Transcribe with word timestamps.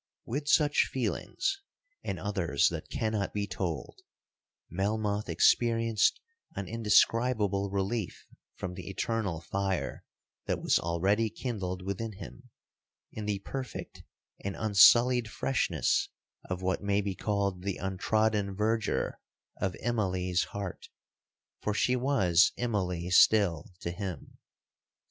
'With 0.25 0.47
such 0.47 0.89
feelings, 0.91 1.61
and 2.03 2.19
others 2.19 2.69
that 2.69 2.89
cannot 2.89 3.35
be 3.35 3.45
told, 3.45 3.99
Melmoth 4.67 5.29
experienced 5.29 6.19
an 6.55 6.67
indescribable 6.67 7.69
relief 7.69 8.25
from 8.55 8.73
the 8.73 8.89
eternal 8.89 9.41
fire 9.41 10.03
that 10.47 10.59
was 10.59 10.79
already 10.79 11.29
kindled 11.29 11.83
within 11.83 12.13
him, 12.13 12.49
in 13.11 13.27
the 13.27 13.43
perfect 13.45 14.01
and 14.43 14.55
unsullied 14.57 15.29
freshness 15.29 16.09
of 16.49 16.63
what 16.63 16.81
may 16.81 17.01
be 17.01 17.13
called 17.13 17.61
the 17.61 17.77
untrodden 17.77 18.55
verdure 18.55 19.19
of 19.57 19.75
Immalee's 19.83 20.45
heart,—for 20.45 21.75
she 21.75 21.95
was 21.95 22.53
Immalee 22.57 23.11
still 23.11 23.71
to 23.81 23.91
him. 23.91 24.39